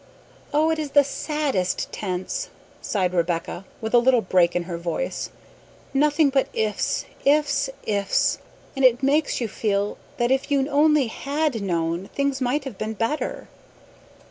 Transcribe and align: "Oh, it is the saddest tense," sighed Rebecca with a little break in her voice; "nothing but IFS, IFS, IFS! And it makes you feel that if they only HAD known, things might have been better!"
"Oh, 0.51 0.71
it 0.71 0.79
is 0.79 0.93
the 0.97 1.03
saddest 1.03 1.91
tense," 1.91 2.49
sighed 2.81 3.13
Rebecca 3.13 3.65
with 3.81 3.93
a 3.93 3.99
little 3.99 4.21
break 4.23 4.55
in 4.55 4.63
her 4.63 4.79
voice; 4.79 5.29
"nothing 5.93 6.31
but 6.31 6.47
IFS, 6.53 7.05
IFS, 7.23 7.69
IFS! 7.83 8.39
And 8.75 8.83
it 8.83 9.03
makes 9.03 9.39
you 9.39 9.47
feel 9.47 9.99
that 10.17 10.31
if 10.31 10.49
they 10.49 10.67
only 10.67 11.05
HAD 11.05 11.61
known, 11.61 12.07
things 12.15 12.41
might 12.41 12.63
have 12.63 12.79
been 12.79 12.93
better!" 12.93 13.47